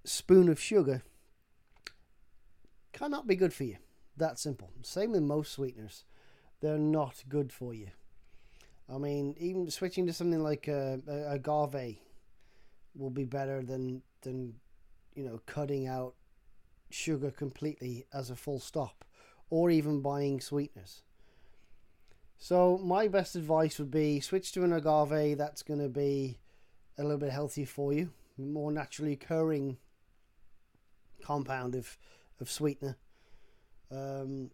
spoon 0.05 0.49
of 0.49 0.61
sugar 0.61 1.03
cannot 2.93 3.27
be 3.27 3.37
good 3.37 3.53
for 3.53 3.65
you. 3.65 3.77
That 4.17 4.39
simple. 4.39 4.71
Same 4.83 5.13
with 5.13 5.23
most 5.23 5.53
sweeteners. 5.53 6.05
They're 6.61 6.79
not 6.79 7.25
good 7.29 7.53
for 7.53 7.75
you. 7.75 7.89
I 8.93 8.99
mean, 8.99 9.35
even 9.39 9.71
switching 9.71 10.07
to 10.07 10.13
something 10.13 10.43
like 10.43 10.69
a, 10.69 11.01
a 11.09 11.35
agave 11.35 11.99
will 12.95 13.11
be 13.11 13.25
better 13.25 13.63
than 13.63 14.03
than 14.23 14.55
you 15.15 15.25
know 15.25 15.41
cutting 15.47 15.87
out 15.87 16.15
sugar 16.91 17.31
completely 17.31 18.07
as 18.13 18.31
a 18.31 18.37
full 18.37 18.61
stop, 18.61 19.05
or 19.51 19.71
even 19.71 20.01
buying 20.01 20.41
sweeteners. 20.41 21.03
So 22.39 22.79
my 22.79 23.09
best 23.09 23.37
advice 23.37 23.79
would 23.79 23.91
be 23.91 24.21
switch 24.21 24.53
to 24.53 24.65
an 24.65 24.73
agave 24.73 25.39
that's 25.39 25.63
going 25.63 25.81
to 25.81 25.89
be 25.89 26.39
a 26.99 27.03
little 27.03 27.19
bit 27.19 27.31
healthier 27.31 27.67
for 27.67 27.93
you, 27.93 28.11
more 28.37 28.73
naturally 28.73 29.13
occurring 29.13 29.79
compound 31.23 31.75
of 31.75 31.97
of 32.41 32.51
sweetener. 32.51 32.97
Um, 33.91 34.51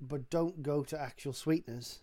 but 0.00 0.28
don't 0.28 0.62
go 0.62 0.82
to 0.82 1.00
actual 1.00 1.32
sweeteners. 1.32 2.00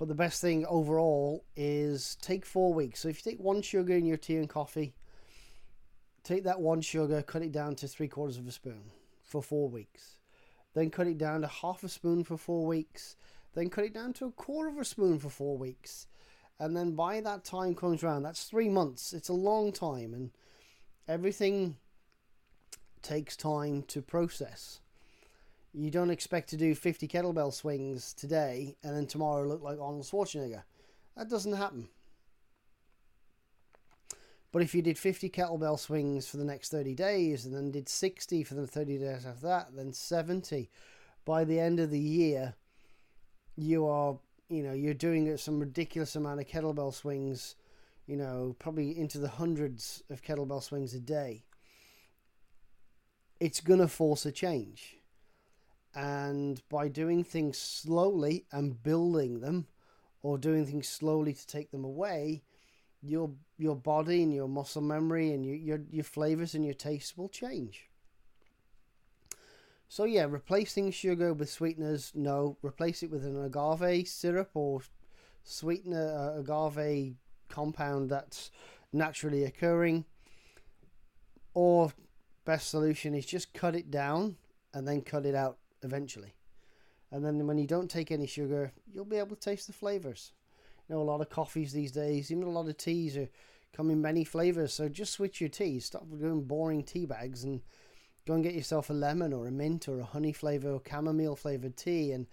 But 0.00 0.08
the 0.08 0.14
best 0.14 0.40
thing 0.40 0.64
overall 0.64 1.44
is 1.54 2.16
take 2.22 2.46
four 2.46 2.72
weeks. 2.72 3.00
So 3.00 3.08
if 3.10 3.18
you 3.18 3.32
take 3.32 3.38
one 3.38 3.60
sugar 3.60 3.94
in 3.94 4.06
your 4.06 4.16
tea 4.16 4.36
and 4.36 4.48
coffee, 4.48 4.94
take 6.24 6.44
that 6.44 6.58
one 6.58 6.80
sugar, 6.80 7.20
cut 7.20 7.42
it 7.42 7.52
down 7.52 7.74
to 7.76 7.86
three 7.86 8.08
quarters 8.08 8.38
of 8.38 8.48
a 8.48 8.50
spoon 8.50 8.92
for 9.22 9.42
four 9.42 9.68
weeks. 9.68 10.16
Then 10.72 10.88
cut 10.88 11.06
it 11.06 11.18
down 11.18 11.42
to 11.42 11.48
half 11.48 11.84
a 11.84 11.88
spoon 11.90 12.24
for 12.24 12.38
four 12.38 12.64
weeks. 12.64 13.16
Then 13.54 13.68
cut 13.68 13.84
it 13.84 13.92
down 13.92 14.14
to 14.14 14.24
a 14.24 14.32
quarter 14.32 14.70
of 14.70 14.78
a 14.78 14.86
spoon 14.86 15.18
for 15.18 15.28
four 15.28 15.58
weeks. 15.58 16.06
And 16.58 16.74
then 16.74 16.92
by 16.92 17.20
that 17.20 17.44
time 17.44 17.74
comes 17.74 18.02
around, 18.02 18.22
that's 18.22 18.44
three 18.44 18.70
months. 18.70 19.12
It's 19.12 19.28
a 19.28 19.34
long 19.34 19.70
time, 19.70 20.14
and 20.14 20.30
everything 21.08 21.76
takes 23.02 23.36
time 23.36 23.82
to 23.88 24.00
process. 24.00 24.80
You 25.72 25.90
don't 25.90 26.10
expect 26.10 26.50
to 26.50 26.56
do 26.56 26.74
50 26.74 27.06
kettlebell 27.06 27.52
swings 27.52 28.12
today 28.12 28.76
and 28.82 28.96
then 28.96 29.06
tomorrow 29.06 29.46
look 29.46 29.62
like 29.62 29.78
Arnold 29.80 30.04
Schwarzenegger. 30.04 30.64
That 31.16 31.28
doesn't 31.28 31.52
happen. 31.52 31.88
But 34.52 34.62
if 34.62 34.74
you 34.74 34.82
did 34.82 34.98
50 34.98 35.30
kettlebell 35.30 35.78
swings 35.78 36.28
for 36.28 36.36
the 36.36 36.44
next 36.44 36.70
30 36.70 36.94
days 36.94 37.44
and 37.44 37.54
then 37.54 37.70
did 37.70 37.88
60 37.88 38.42
for 38.42 38.54
the 38.54 38.66
30 38.66 38.98
days 38.98 39.24
after 39.24 39.46
that, 39.46 39.76
then 39.76 39.92
70, 39.92 40.70
by 41.24 41.44
the 41.44 41.60
end 41.60 41.78
of 41.78 41.90
the 41.90 42.00
year, 42.00 42.54
you 43.56 43.86
are, 43.86 44.18
you 44.48 44.64
know, 44.64 44.72
you're 44.72 44.94
doing 44.94 45.36
some 45.36 45.60
ridiculous 45.60 46.16
amount 46.16 46.40
of 46.40 46.48
kettlebell 46.48 46.92
swings, 46.92 47.54
you 48.06 48.16
know, 48.16 48.56
probably 48.58 48.98
into 48.98 49.18
the 49.18 49.28
hundreds 49.28 50.02
of 50.10 50.22
kettlebell 50.22 50.62
swings 50.62 50.94
a 50.94 51.00
day. 51.00 51.44
It's 53.38 53.60
going 53.60 53.80
to 53.80 53.88
force 53.88 54.26
a 54.26 54.32
change. 54.32 54.99
And 55.94 56.62
by 56.68 56.88
doing 56.88 57.24
things 57.24 57.58
slowly 57.58 58.46
and 58.52 58.80
building 58.82 59.40
them, 59.40 59.66
or 60.22 60.38
doing 60.38 60.66
things 60.66 60.88
slowly 60.88 61.32
to 61.32 61.46
take 61.46 61.70
them 61.70 61.84
away, 61.84 62.42
your 63.02 63.30
your 63.56 63.76
body 63.76 64.22
and 64.22 64.32
your 64.32 64.48
muscle 64.48 64.82
memory 64.82 65.32
and 65.32 65.44
your 65.44 65.56
your, 65.56 65.80
your 65.90 66.04
flavors 66.04 66.54
and 66.54 66.64
your 66.64 66.74
tastes 66.74 67.16
will 67.16 67.28
change. 67.28 67.88
So 69.88 70.04
yeah, 70.04 70.26
replacing 70.28 70.92
sugar 70.92 71.34
with 71.34 71.50
sweeteners, 71.50 72.12
no. 72.14 72.56
Replace 72.62 73.02
it 73.02 73.10
with 73.10 73.24
an 73.24 73.42
agave 73.42 74.06
syrup 74.06 74.50
or 74.54 74.82
sweetener 75.42 76.14
uh, 76.16 76.38
agave 76.38 77.16
compound 77.48 78.10
that's 78.10 78.52
naturally 78.92 79.44
occurring. 79.44 80.04
Or 81.54 81.92
best 82.44 82.70
solution 82.70 83.14
is 83.14 83.26
just 83.26 83.52
cut 83.52 83.74
it 83.74 83.90
down 83.90 84.36
and 84.72 84.86
then 84.86 85.00
cut 85.00 85.26
it 85.26 85.34
out 85.34 85.58
eventually. 85.82 86.34
And 87.12 87.24
then 87.24 87.46
when 87.46 87.58
you 87.58 87.66
don't 87.66 87.90
take 87.90 88.10
any 88.10 88.26
sugar, 88.26 88.72
you'll 88.92 89.04
be 89.04 89.16
able 89.16 89.36
to 89.36 89.40
taste 89.40 89.66
the 89.66 89.72
flavors. 89.72 90.32
You 90.88 90.94
know, 90.94 91.02
a 91.02 91.04
lot 91.04 91.20
of 91.20 91.30
coffees 91.30 91.72
these 91.72 91.92
days, 91.92 92.30
even 92.30 92.44
a 92.44 92.50
lot 92.50 92.68
of 92.68 92.76
teas 92.76 93.16
are 93.16 93.28
come 93.72 93.90
in 93.90 94.00
many 94.00 94.24
flavors. 94.24 94.72
So 94.72 94.88
just 94.88 95.12
switch 95.12 95.40
your 95.40 95.50
teas. 95.50 95.86
Stop 95.86 96.06
doing 96.18 96.42
boring 96.42 96.82
tea 96.82 97.06
bags 97.06 97.44
and 97.44 97.60
go 98.26 98.34
and 98.34 98.44
get 98.44 98.54
yourself 98.54 98.90
a 98.90 98.92
lemon 98.92 99.32
or 99.32 99.46
a 99.46 99.52
mint 99.52 99.88
or 99.88 100.00
a 100.00 100.04
honey 100.04 100.32
flavor 100.32 100.70
or 100.72 100.82
chamomile 100.88 101.36
flavored 101.36 101.76
tea. 101.76 102.12
And 102.12 102.26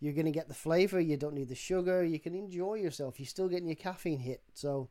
you're 0.00 0.12
going 0.12 0.26
to 0.26 0.32
get 0.32 0.48
the 0.48 0.54
flavor. 0.54 1.00
You 1.00 1.16
don't 1.16 1.34
need 1.34 1.48
the 1.48 1.54
sugar. 1.54 2.04
You 2.04 2.18
can 2.18 2.34
enjoy 2.34 2.74
yourself. 2.74 3.18
You're 3.18 3.26
still 3.26 3.48
getting 3.48 3.68
your 3.68 3.76
caffeine 3.76 4.20
hit. 4.20 4.42
So, 4.54 4.88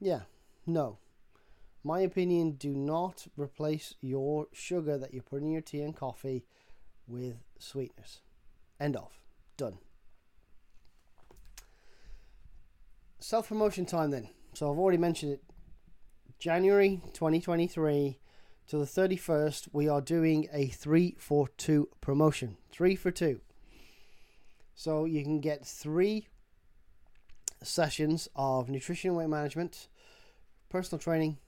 yeah, 0.00 0.22
no. 0.66 0.98
My 1.84 2.00
opinion, 2.00 2.52
do 2.52 2.70
not 2.70 3.26
replace 3.36 3.94
your 4.00 4.46
sugar 4.52 4.96
that 4.98 5.12
you 5.12 5.20
put 5.20 5.42
in 5.42 5.50
your 5.50 5.60
tea 5.60 5.82
and 5.82 5.96
coffee 5.96 6.44
with 7.12 7.36
sweetness. 7.58 8.22
End 8.80 8.96
of. 8.96 9.12
Done. 9.56 9.78
Self 13.20 13.48
promotion 13.48 13.86
time 13.86 14.10
then. 14.10 14.28
So 14.54 14.72
I've 14.72 14.78
already 14.78 14.98
mentioned 14.98 15.32
it. 15.32 15.42
January 16.38 17.00
2023 17.12 18.18
to 18.68 18.78
the 18.78 18.84
31st, 18.84 19.68
we 19.72 19.88
are 19.88 20.00
doing 20.00 20.48
a 20.52 20.66
3 20.66 21.14
for 21.18 21.46
2 21.56 21.88
promotion. 22.00 22.56
3 22.72 22.96
for 22.96 23.10
2. 23.10 23.40
So 24.74 25.04
you 25.04 25.22
can 25.22 25.40
get 25.40 25.64
three 25.66 26.26
sessions 27.62 28.28
of 28.34 28.68
nutrition 28.68 29.10
and 29.10 29.18
weight 29.18 29.28
management, 29.28 29.88
personal 30.68 30.98
training, 30.98 31.38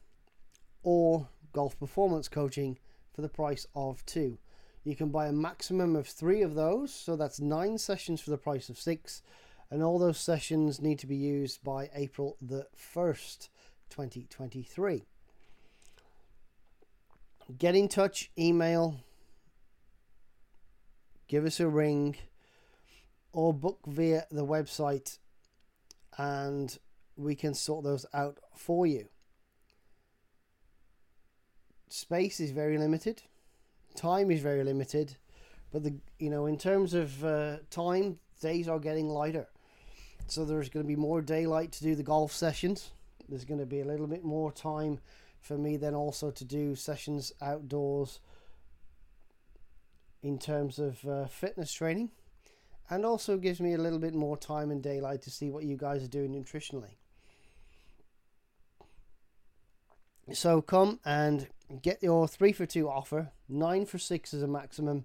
or 0.82 1.28
golf 1.52 1.78
performance 1.78 2.28
coaching 2.28 2.78
for 3.12 3.22
the 3.22 3.28
price 3.28 3.66
of 3.74 4.04
two. 4.06 4.38
You 4.84 4.94
can 4.94 5.08
buy 5.08 5.28
a 5.28 5.32
maximum 5.32 5.96
of 5.96 6.06
three 6.06 6.42
of 6.42 6.54
those, 6.54 6.92
so 6.92 7.16
that's 7.16 7.40
nine 7.40 7.78
sessions 7.78 8.20
for 8.20 8.28
the 8.28 8.36
price 8.36 8.68
of 8.68 8.78
six, 8.78 9.22
and 9.70 9.82
all 9.82 9.98
those 9.98 10.18
sessions 10.18 10.80
need 10.80 10.98
to 10.98 11.06
be 11.06 11.16
used 11.16 11.64
by 11.64 11.88
April 11.94 12.36
the 12.40 12.66
1st, 12.76 13.48
2023. 13.88 15.06
Get 17.58 17.74
in 17.74 17.88
touch, 17.88 18.30
email, 18.38 19.00
give 21.28 21.46
us 21.46 21.60
a 21.60 21.68
ring, 21.68 22.16
or 23.32 23.54
book 23.54 23.80
via 23.86 24.26
the 24.30 24.44
website, 24.44 25.16
and 26.18 26.78
we 27.16 27.34
can 27.34 27.54
sort 27.54 27.84
those 27.84 28.04
out 28.12 28.38
for 28.54 28.86
you. 28.86 29.08
Space 31.88 32.38
is 32.38 32.50
very 32.50 32.76
limited 32.76 33.22
time 33.96 34.30
is 34.30 34.40
very 34.40 34.64
limited, 34.64 35.16
but 35.72 35.82
the 35.82 35.94
you 36.18 36.30
know 36.30 36.46
in 36.46 36.58
terms 36.58 36.94
of 36.94 37.24
uh, 37.24 37.56
time, 37.70 38.18
days 38.40 38.68
are 38.68 38.78
getting 38.78 39.08
lighter. 39.08 39.48
So 40.26 40.44
there's 40.44 40.68
going 40.68 40.84
to 40.84 40.88
be 40.88 40.96
more 40.96 41.20
daylight 41.20 41.72
to 41.72 41.82
do 41.82 41.94
the 41.94 42.02
golf 42.02 42.32
sessions. 42.32 42.92
There's 43.28 43.44
going 43.44 43.60
to 43.60 43.66
be 43.66 43.80
a 43.80 43.84
little 43.84 44.06
bit 44.06 44.24
more 44.24 44.52
time 44.52 45.00
for 45.44 45.58
me 45.58 45.76
then 45.76 45.94
also 45.94 46.30
to 46.30 46.44
do 46.44 46.74
sessions 46.74 47.32
outdoors 47.42 48.18
in 50.22 50.38
terms 50.38 50.78
of 50.78 51.06
uh, 51.06 51.26
fitness 51.26 51.70
training 51.70 52.10
and 52.88 53.04
also 53.04 53.36
gives 53.36 53.60
me 53.60 53.74
a 53.74 53.78
little 53.78 53.98
bit 53.98 54.14
more 54.14 54.38
time 54.38 54.70
and 54.70 54.82
daylight 54.82 55.20
to 55.20 55.30
see 55.30 55.50
what 55.50 55.64
you 55.64 55.76
guys 55.76 56.02
are 56.02 56.08
doing 56.08 56.32
nutritionally. 56.32 56.96
So 60.32 60.62
come 60.62 61.00
and 61.04 61.48
get 61.82 62.02
your 62.02 62.26
three 62.26 62.52
for 62.52 62.66
two 62.66 62.88
offer. 62.88 63.30
Nine 63.48 63.84
for 63.84 63.98
six 63.98 64.32
is 64.32 64.42
a 64.42 64.48
maximum. 64.48 65.04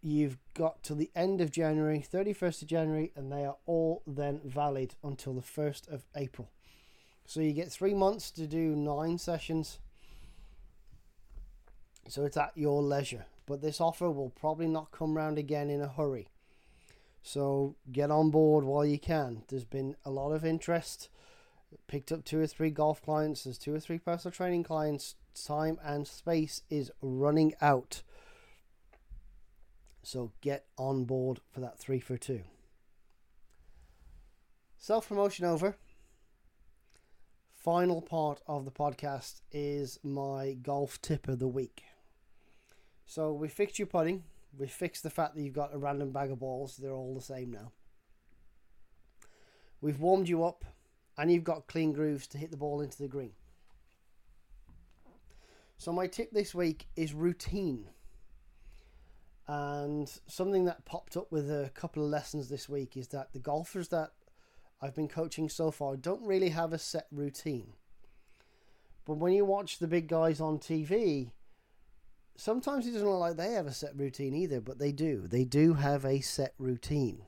You've 0.00 0.38
got 0.54 0.84
to 0.84 0.94
the 0.94 1.10
end 1.16 1.40
of 1.40 1.50
January, 1.50 2.04
31st 2.12 2.62
of 2.62 2.68
January, 2.68 3.12
and 3.16 3.32
they 3.32 3.44
are 3.44 3.56
all 3.66 4.02
then 4.06 4.40
valid 4.44 4.94
until 5.02 5.34
the 5.34 5.42
1st 5.42 5.88
of 5.92 6.04
April. 6.14 6.48
So 7.24 7.40
you 7.40 7.52
get 7.52 7.72
three 7.72 7.94
months 7.94 8.30
to 8.32 8.46
do 8.46 8.76
nine 8.76 9.18
sessions. 9.18 9.80
So 12.06 12.24
it's 12.24 12.36
at 12.36 12.52
your 12.54 12.82
leisure. 12.82 13.26
But 13.46 13.62
this 13.62 13.80
offer 13.80 14.08
will 14.08 14.30
probably 14.30 14.68
not 14.68 14.92
come 14.92 15.16
round 15.16 15.38
again 15.38 15.70
in 15.70 15.80
a 15.80 15.88
hurry. 15.88 16.28
So 17.24 17.74
get 17.90 18.12
on 18.12 18.30
board 18.30 18.62
while 18.62 18.86
you 18.86 19.00
can. 19.00 19.42
There's 19.48 19.64
been 19.64 19.96
a 20.04 20.10
lot 20.10 20.30
of 20.30 20.44
interest 20.44 21.08
picked 21.86 22.12
up 22.12 22.24
two 22.24 22.40
or 22.40 22.46
three 22.46 22.70
golf 22.70 23.02
clients, 23.02 23.44
there's 23.44 23.58
two 23.58 23.74
or 23.74 23.80
three 23.80 23.98
personal 23.98 24.32
training 24.32 24.64
clients. 24.64 25.14
Time 25.34 25.78
and 25.84 26.06
space 26.06 26.62
is 26.70 26.90
running 27.00 27.54
out. 27.60 28.02
So 30.02 30.32
get 30.40 30.66
on 30.78 31.04
board 31.04 31.40
for 31.52 31.60
that 31.60 31.78
three 31.78 32.00
for 32.00 32.16
two. 32.16 32.42
Self 34.78 35.08
promotion 35.08 35.44
over. 35.44 35.76
Final 37.54 38.00
part 38.00 38.40
of 38.46 38.64
the 38.64 38.70
podcast 38.70 39.40
is 39.50 39.98
my 40.04 40.56
golf 40.62 41.02
tip 41.02 41.26
of 41.26 41.40
the 41.40 41.48
week. 41.48 41.82
So 43.04 43.32
we 43.32 43.48
fixed 43.48 43.78
your 43.78 43.86
putting. 43.86 44.22
We 44.56 44.68
fixed 44.68 45.02
the 45.02 45.10
fact 45.10 45.34
that 45.34 45.42
you've 45.42 45.52
got 45.52 45.74
a 45.74 45.78
random 45.78 46.12
bag 46.12 46.30
of 46.30 46.38
balls. 46.38 46.76
They're 46.76 46.92
all 46.92 47.14
the 47.14 47.20
same 47.20 47.50
now. 47.50 47.72
We've 49.80 49.98
warmed 49.98 50.28
you 50.28 50.44
up 50.44 50.64
and 51.18 51.30
you've 51.30 51.44
got 51.44 51.66
clean 51.66 51.92
grooves 51.92 52.26
to 52.28 52.38
hit 52.38 52.50
the 52.50 52.56
ball 52.56 52.80
into 52.80 52.98
the 52.98 53.08
green. 53.08 53.32
So 55.78 55.92
my 55.92 56.06
tip 56.06 56.30
this 56.32 56.54
week 56.54 56.88
is 56.96 57.12
routine. 57.12 57.86
And 59.48 60.10
something 60.26 60.64
that 60.64 60.84
popped 60.84 61.16
up 61.16 61.30
with 61.30 61.50
a 61.50 61.70
couple 61.74 62.02
of 62.02 62.10
lessons 62.10 62.48
this 62.48 62.68
week 62.68 62.96
is 62.96 63.08
that 63.08 63.32
the 63.32 63.38
golfers 63.38 63.88
that 63.88 64.10
I've 64.80 64.94
been 64.94 65.08
coaching 65.08 65.48
so 65.48 65.70
far 65.70 65.96
don't 65.96 66.26
really 66.26 66.48
have 66.50 66.72
a 66.72 66.78
set 66.78 67.06
routine. 67.12 67.74
But 69.04 69.18
when 69.18 69.32
you 69.32 69.44
watch 69.44 69.78
the 69.78 69.86
big 69.86 70.08
guys 70.08 70.40
on 70.40 70.58
TV, 70.58 71.30
sometimes 72.36 72.86
it 72.86 72.92
doesn't 72.92 73.08
look 73.08 73.20
like 73.20 73.36
they 73.36 73.52
have 73.52 73.66
a 73.66 73.72
set 73.72 73.96
routine 73.96 74.34
either, 74.34 74.60
but 74.60 74.78
they 74.78 74.92
do. 74.92 75.28
They 75.28 75.44
do 75.44 75.74
have 75.74 76.04
a 76.04 76.20
set 76.20 76.54
routine. 76.58 77.22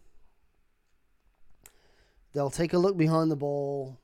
They'll 2.32 2.50
take 2.50 2.72
a 2.72 2.78
look 2.78 2.96
behind 2.96 3.30
the 3.30 3.36
ball. 3.36 3.98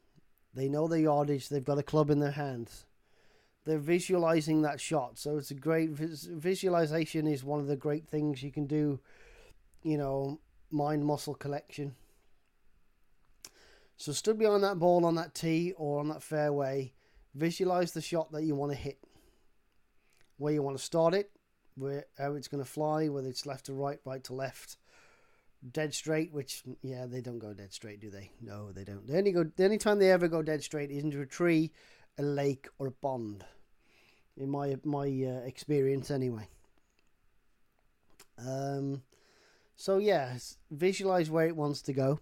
They 0.55 0.69
know 0.69 0.89
the 0.89 1.01
yardage. 1.01 1.49
They've 1.49 1.65
got 1.65 1.79
a 1.79 1.83
club 1.83 2.11
in 2.11 2.21
their 2.21 2.31
hands. 2.31 2.87
They're 3.65 3.79
visualizing 3.79 4.63
that 4.63 4.81
shot. 4.81 5.19
So 5.19 5.39
it's 5.39 5.51
a 5.51 5.55
great 5.55 5.91
vis- 5.91 6.25
visualization 6.25 7.27
is 7.27 7.45
one 7.45 7.61
of 7.61 7.67
the 7.67 7.77
great 7.77 8.07
things 8.09 8.43
you 8.43 8.53
can 8.53 8.67
do. 8.67 9.01
You 9.83 9.99
know, 9.99 10.41
mind 10.71 11.05
muscle 11.05 11.35
collection. 11.35 11.95
So 13.97 14.13
stood 14.13 14.39
behind 14.39 14.65
that 14.65 14.79
ball 14.79 15.07
on 15.07 15.15
that 15.15 15.35
tee 15.35 15.73
or 15.77 16.01
on 16.01 16.09
that 16.09 16.23
fairway, 16.23 16.93
visualize 17.35 17.93
the 17.93 18.01
shot 18.01 18.33
that 18.33 18.43
you 18.43 18.55
want 18.55 18.73
to 18.73 18.79
hit. 18.79 18.99
Where 20.37 20.53
you 20.53 20.63
want 20.63 20.77
to 20.77 20.83
start 20.83 21.15
it, 21.15 21.31
where 21.77 22.07
how 22.19 22.35
it's 22.35 22.49
going 22.49 22.63
to 22.63 22.69
fly, 22.69 23.09
whether 23.09 23.29
it's 23.29 23.47
left 23.47 23.67
to 23.67 23.73
right, 23.73 24.01
right 24.05 24.23
to 24.25 24.35
left, 24.35 24.77
dead 25.73 25.95
straight. 25.95 26.33
Which 26.33 26.63
yeah, 26.83 27.07
they 27.07 27.21
don't 27.21 27.39
go 27.39 27.53
dead 27.53 27.73
straight, 27.73 28.01
do 28.01 28.11
they? 28.11 28.31
No, 28.41 28.73
they 28.73 28.85
don't. 28.85 29.07
They 29.07 29.19
only 29.19 29.33
go. 29.33 29.45
The 29.45 29.65
only 29.65 29.79
time 29.79 29.99
they 29.99 30.11
ever 30.11 30.29
go 30.29 30.43
dead 30.43 30.63
straight 30.63 30.91
is 30.91 31.05
into 31.05 31.21
a 31.21 31.27
tree, 31.27 31.73
a 32.19 32.23
lake, 32.23 32.69
or 32.79 32.89
a 32.89 32.93
pond. 32.93 33.45
In 34.37 34.51
my 34.51 34.77
my 34.85 35.07
uh, 35.07 35.47
experience, 35.47 36.11
anyway. 36.11 36.49
Um, 38.39 39.03
so 39.77 39.99
yeah, 39.99 40.37
visualize 40.71 41.31
where 41.31 41.47
it 41.47 41.57
wants 41.57 41.83
to 41.83 41.93
go. 41.93 42.21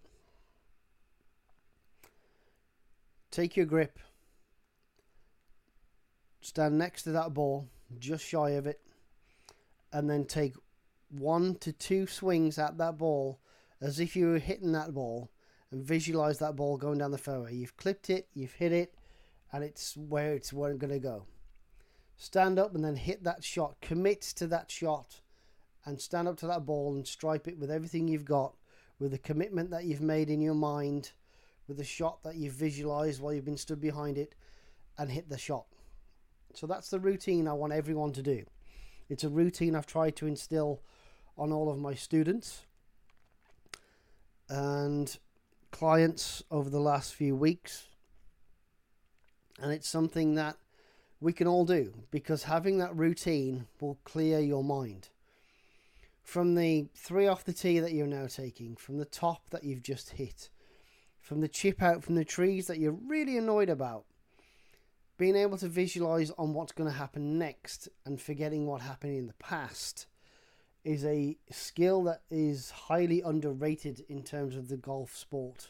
Take 3.30 3.56
your 3.56 3.66
grip. 3.66 3.98
Stand 6.42 6.76
next 6.76 7.04
to 7.04 7.12
that 7.12 7.32
ball, 7.32 7.68
just 7.98 8.26
shy 8.26 8.50
of 8.50 8.66
it, 8.66 8.80
and 9.92 10.10
then 10.10 10.24
take 10.24 10.54
one 11.12 11.56
to 11.56 11.72
two 11.72 12.06
swings 12.06 12.58
at 12.58 12.78
that 12.78 12.98
ball 12.98 13.38
as 13.80 14.00
if 14.00 14.16
you 14.16 14.28
were 14.28 14.38
hitting 14.38 14.72
that 14.72 14.94
ball 14.94 15.30
and 15.70 15.84
visualize 15.84 16.38
that 16.38 16.56
ball 16.56 16.76
going 16.76 16.98
down 16.98 17.10
the 17.10 17.18
fairway. 17.18 17.54
You've 17.54 17.76
clipped 17.76 18.10
it, 18.10 18.28
you've 18.34 18.54
hit 18.54 18.72
it, 18.72 18.94
and 19.52 19.62
it's 19.64 19.96
where 19.96 20.34
it's 20.34 20.52
where 20.52 20.70
it's 20.70 20.80
going 20.80 20.92
to 20.92 20.98
go. 20.98 21.24
Stand 22.16 22.58
up 22.58 22.74
and 22.74 22.84
then 22.84 22.96
hit 22.96 23.24
that 23.24 23.42
shot. 23.42 23.80
Commit 23.80 24.22
to 24.36 24.46
that 24.46 24.70
shot 24.70 25.20
and 25.84 26.00
stand 26.00 26.28
up 26.28 26.36
to 26.38 26.46
that 26.46 26.64
ball 26.64 26.94
and 26.94 27.06
stripe 27.06 27.48
it 27.48 27.58
with 27.58 27.70
everything 27.70 28.06
you've 28.06 28.24
got, 28.24 28.54
with 28.98 29.10
the 29.10 29.18
commitment 29.18 29.70
that 29.70 29.84
you've 29.84 30.00
made 30.00 30.30
in 30.30 30.40
your 30.40 30.54
mind, 30.54 31.10
with 31.66 31.76
the 31.76 31.84
shot 31.84 32.22
that 32.22 32.36
you've 32.36 32.52
visualized 32.52 33.20
while 33.20 33.32
you've 33.32 33.44
been 33.44 33.56
stood 33.56 33.80
behind 33.80 34.16
it, 34.16 34.34
and 34.96 35.10
hit 35.10 35.28
the 35.28 35.38
shot. 35.38 35.66
So 36.54 36.66
that's 36.66 36.90
the 36.90 37.00
routine 37.00 37.48
I 37.48 37.54
want 37.54 37.72
everyone 37.72 38.12
to 38.12 38.22
do. 38.22 38.44
It's 39.08 39.24
a 39.24 39.28
routine 39.28 39.74
I've 39.74 39.86
tried 39.86 40.16
to 40.16 40.26
instill 40.26 40.82
on 41.36 41.52
all 41.52 41.70
of 41.70 41.78
my 41.78 41.94
students 41.94 42.62
and 44.48 45.18
clients 45.70 46.42
over 46.50 46.68
the 46.68 46.80
last 46.80 47.14
few 47.14 47.34
weeks. 47.34 47.86
And 49.60 49.72
it's 49.72 49.88
something 49.88 50.34
that 50.34 50.56
we 51.20 51.32
can 51.32 51.46
all 51.46 51.64
do 51.64 51.94
because 52.10 52.44
having 52.44 52.78
that 52.78 52.96
routine 52.96 53.66
will 53.80 53.98
clear 54.04 54.40
your 54.40 54.64
mind. 54.64 55.08
From 56.22 56.54
the 56.54 56.86
three 56.94 57.26
off 57.26 57.44
the 57.44 57.52
tee 57.52 57.80
that 57.80 57.92
you're 57.92 58.06
now 58.06 58.26
taking, 58.26 58.76
from 58.76 58.98
the 58.98 59.04
top 59.04 59.50
that 59.50 59.64
you've 59.64 59.82
just 59.82 60.10
hit, 60.10 60.50
from 61.20 61.40
the 61.40 61.48
chip 61.48 61.82
out 61.82 62.04
from 62.04 62.14
the 62.14 62.24
trees 62.24 62.66
that 62.66 62.78
you're 62.78 62.92
really 62.92 63.36
annoyed 63.36 63.68
about, 63.68 64.04
being 65.16 65.36
able 65.36 65.56
to 65.58 65.68
visualize 65.68 66.30
on 66.36 66.52
what's 66.52 66.72
going 66.72 66.90
to 66.90 66.96
happen 66.96 67.38
next 67.38 67.88
and 68.04 68.20
forgetting 68.20 68.66
what 68.66 68.82
happened 68.82 69.16
in 69.16 69.26
the 69.26 69.34
past 69.34 70.06
is 70.84 71.04
a 71.04 71.36
skill 71.50 72.02
that 72.04 72.22
is 72.30 72.70
highly 72.70 73.20
underrated 73.20 74.04
in 74.08 74.22
terms 74.22 74.56
of 74.56 74.68
the 74.68 74.76
golf 74.76 75.16
sport. 75.16 75.68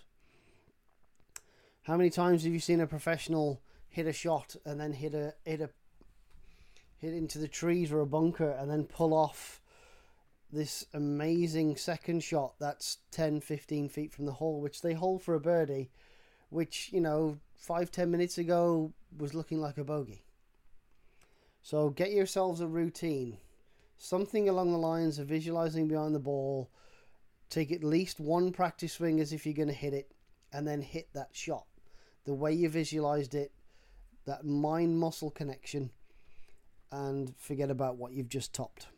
How 1.83 1.97
many 1.97 2.11
times 2.11 2.45
have 2.45 2.53
you 2.53 2.61
seen 2.61 2.81
a 2.81 2.87
professional 2.87 3.61
hit 3.89 4.07
a 4.07 4.13
shot 4.13 4.57
and 4.65 4.81
then 4.81 4.93
hit 4.93 5.15
a 5.15 5.35
hit 5.45 5.61
a 5.61 5.71
hit 6.99 7.13
into 7.13 7.39
the 7.39 7.49
trees 7.49 7.93
or 7.93 8.01
a 8.01 8.07
bunker 8.07 8.51
and 8.51 8.71
then 8.71 8.85
pull 8.85 9.13
off 9.13 9.61
this 10.51 10.87
amazing 10.95 11.77
second 11.77 12.23
shot 12.23 12.55
that's 12.61 12.99
10 13.11 13.41
15 13.41 13.89
feet 13.89 14.13
from 14.13 14.27
the 14.27 14.33
hole 14.33 14.61
which 14.61 14.83
they 14.83 14.93
hold 14.93 15.23
for 15.23 15.35
a 15.35 15.41
birdie 15.41 15.91
which 16.51 16.91
you 16.93 17.01
know 17.01 17.39
five 17.55 17.91
ten 17.91 18.11
minutes 18.11 18.39
ago 18.39 18.93
was 19.19 19.35
looking 19.35 19.61
like 19.61 19.79
a 19.79 19.85
bogey 19.85 20.23
so 21.63 21.91
get 21.91 22.13
yourselves 22.13 22.61
a 22.61 22.67
routine 22.67 23.39
something 24.03 24.49
along 24.49 24.73
the 24.73 24.79
lines 24.79 25.21
of 25.21 25.29
visualizing 25.29 25.87
behind 25.87 26.13
the 26.13 26.19
ball 26.19 26.69
take 27.49 27.71
at 27.71 27.85
least 27.85 28.19
one 28.19 28.51
practice 28.51 28.95
swing 28.95 29.21
as 29.21 29.33
if 29.33 29.47
you're 29.47 29.55
going 29.55 29.69
to 29.69 29.75
hit 29.75 29.95
it 29.95 30.11
and 30.53 30.67
then 30.67 30.83
hit 30.83 31.07
that 31.15 31.29
shot 31.31 31.67
the 32.25 32.35
way 32.35 32.53
you 32.53 32.69
visualized 32.69 33.33
it 33.33 33.53
that 34.27 34.45
mind 34.45 34.99
muscle 34.99 35.31
connection 35.31 35.89
and 36.91 37.33
forget 37.39 37.71
about 37.71 37.97
what 37.97 38.13
you've 38.13 38.29
just 38.29 38.53
topped. 38.53 38.89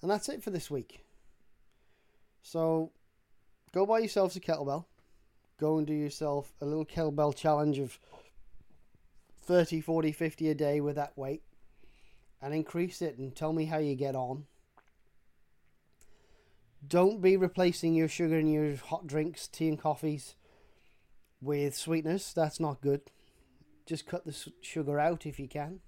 And 0.00 0.08
that's 0.08 0.28
it 0.28 0.42
for 0.42 0.50
this 0.50 0.70
week. 0.70 1.00
So 2.42 2.92
go 3.72 3.86
buy 3.86 3.98
yourselves 3.98 4.36
a 4.36 4.40
kettlebell. 4.40 4.84
Go 5.58 5.78
and 5.78 5.86
do 5.86 5.94
yourself 5.94 6.52
a 6.60 6.64
little 6.64 6.86
kettlebell 6.86 7.34
challenge 7.34 7.80
of 7.80 7.98
30, 9.42 9.80
40, 9.80 10.12
50 10.12 10.48
a 10.48 10.54
day 10.54 10.80
with 10.80 10.94
that 10.94 11.18
weight 11.18 11.42
and 12.44 12.52
increase 12.52 13.00
it 13.00 13.16
and 13.16 13.34
tell 13.34 13.54
me 13.54 13.64
how 13.64 13.78
you 13.78 13.94
get 13.94 14.14
on. 14.14 14.44
Don't 16.86 17.22
be 17.22 17.38
replacing 17.38 17.94
your 17.94 18.06
sugar 18.06 18.38
in 18.38 18.46
your 18.46 18.76
hot 18.76 19.06
drinks, 19.06 19.48
tea 19.48 19.68
and 19.68 19.80
coffees 19.80 20.34
with 21.40 21.74
sweetness. 21.74 22.34
That's 22.34 22.60
not 22.60 22.82
good. 22.82 23.00
Just 23.86 24.06
cut 24.06 24.26
the 24.26 24.36
sugar 24.60 25.00
out 25.00 25.24
if 25.24 25.40
you 25.40 25.48
can. 25.48 25.80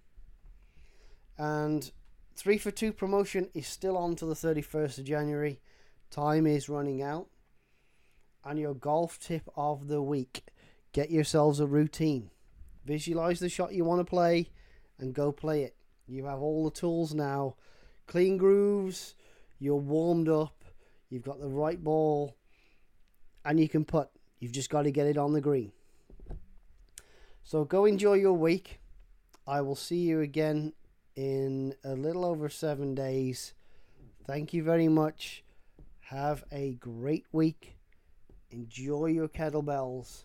And 1.37 1.91
three 2.35 2.57
for 2.57 2.71
two 2.71 2.95
promotion 2.95 3.51
is 3.53 3.67
still 3.67 3.99
on 3.99 4.17
to 4.17 4.25
the 4.25 4.35
31st 4.35 4.97
of 4.97 5.05
January. 5.05 5.61
Time 6.11 6.47
is 6.47 6.71
running 6.71 7.03
out. 7.03 7.27
And 8.43 8.59
your 8.59 8.75
golf 8.75 9.19
tip 9.19 9.47
of 9.57 9.89
the 9.89 10.01
week 10.01 10.45
get 10.95 11.11
yourselves 11.11 11.61
a 11.61 11.67
routine. 11.67 12.31
Visualize 12.87 13.41
the 13.41 13.51
shot 13.51 13.75
you 13.75 13.85
want 13.85 14.01
to 14.01 14.05
play 14.07 14.49
and 14.99 15.13
go 15.13 15.33
play 15.33 15.63
it. 15.63 15.76
You 16.07 16.27
have 16.27 16.41
all 16.41 16.65
the 16.65 16.71
tools 16.71 17.15
now. 17.15 17.57
Clean 18.07 18.37
grooves, 18.37 19.15
you're 19.59 19.77
warmed 19.77 20.29
up, 20.29 20.65
you've 21.11 21.25
got 21.25 21.41
the 21.41 21.49
right 21.49 21.83
ball, 21.83 22.37
and 23.45 23.59
you 23.59 23.69
can 23.69 23.85
put. 23.85 24.09
You've 24.39 24.53
just 24.53 24.71
got 24.71 24.83
to 24.83 24.91
get 24.91 25.07
it 25.07 25.19
on 25.19 25.33
the 25.33 25.41
green. 25.41 25.73
So 27.43 27.65
go 27.65 27.85
enjoy 27.85 28.15
your 28.15 28.35
week. 28.35 28.81
I 29.47 29.61
will 29.61 29.77
see 29.77 29.99
you 29.99 30.21
again 30.21 30.73
in 31.15 31.75
a 31.85 31.95
little 31.95 32.25
over 32.25 32.49
seven 32.49 32.95
days. 32.95 33.55
Thank 34.27 34.53
you 34.53 34.63
very 34.63 34.89
much. 34.89 35.45
Have 36.01 36.45
a 36.53 36.75
great 36.75 37.27
week. 37.33 37.79
Enjoy 38.51 39.07
your 39.07 39.29
kettlebells. 39.29 40.25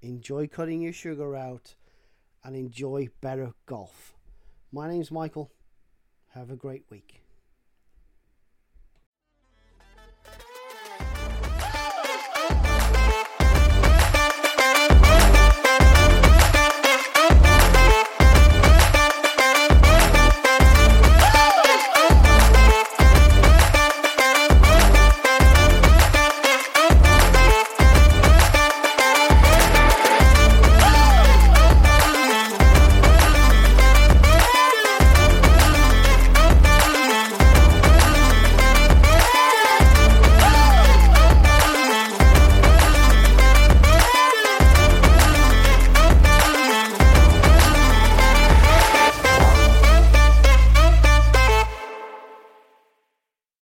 Enjoy 0.00 0.46
cutting 0.46 0.80
your 0.80 0.92
sugar 0.92 1.36
out. 1.36 1.74
And 2.44 2.56
enjoy 2.56 3.08
better 3.20 3.52
golf. 3.66 4.14
My 4.74 4.88
name's 4.88 5.10
Michael. 5.10 5.52
Have 6.30 6.50
a 6.50 6.56
great 6.56 6.84
week. 6.88 7.21